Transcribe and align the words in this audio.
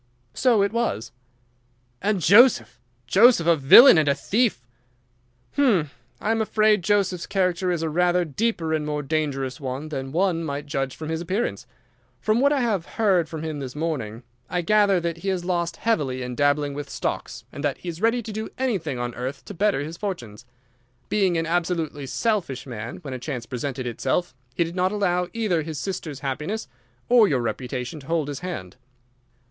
"So 0.33 0.63
it 0.63 0.73
was." 0.73 1.11
"And 2.01 2.21
Joseph! 2.21 2.79
Joseph 3.05 3.45
a 3.45 3.55
villain 3.55 3.99
and 3.99 4.07
a 4.09 4.15
thief!" 4.15 4.65
"Hum! 5.57 5.91
I 6.19 6.31
am 6.31 6.41
afraid 6.41 6.81
Joseph's 6.83 7.27
character 7.27 7.69
is 7.71 7.83
a 7.83 7.87
rather 7.91 8.25
deeper 8.25 8.73
and 8.73 8.83
more 8.83 9.03
dangerous 9.03 9.59
one 9.61 9.89
than 9.89 10.11
one 10.11 10.43
might 10.43 10.65
judge 10.65 10.95
from 10.95 11.09
his 11.09 11.21
appearance. 11.21 11.67
From 12.19 12.39
what 12.41 12.51
I 12.51 12.61
have 12.61 12.87
heard 12.97 13.29
from 13.29 13.43
him 13.43 13.59
this 13.59 13.75
morning, 13.75 14.23
I 14.49 14.63
gather 14.63 14.99
that 14.99 15.17
he 15.17 15.27
has 15.29 15.45
lost 15.45 15.75
heavily 15.77 16.23
in 16.23 16.33
dabbling 16.33 16.73
with 16.73 16.89
stocks, 16.89 17.43
and 17.51 17.63
that 17.63 17.77
he 17.77 17.89
is 17.89 18.01
ready 18.01 18.23
to 18.23 18.31
do 18.33 18.49
anything 18.57 18.97
on 18.97 19.13
earth 19.13 19.45
to 19.45 19.53
better 19.53 19.81
his 19.81 19.97
fortunes. 19.97 20.47
Being 21.09 21.37
an 21.37 21.45
absolutely 21.45 22.07
selfish 22.07 22.65
man, 22.65 22.97
when 23.03 23.13
a 23.13 23.19
chance 23.19 23.45
presented 23.45 23.85
itself 23.85 24.33
he 24.55 24.63
did 24.63 24.75
not 24.75 24.91
allow 24.91 25.27
either 25.31 25.61
his 25.61 25.77
sister's 25.77 26.21
happiness 26.21 26.67
or 27.07 27.27
your 27.27 27.41
reputation 27.41 27.99
to 27.99 28.07
hold 28.07 28.29
his 28.29 28.39
hand." 28.39 28.77